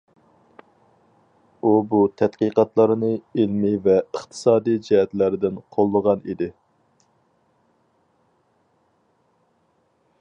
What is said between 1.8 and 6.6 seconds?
بۇ تەتقىقاتلارنى ئىلمىي ۋە ئىقتىسادىي جەھەتلەردىن قوللىغان ئىدى.